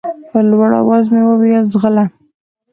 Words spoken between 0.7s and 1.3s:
اواز مې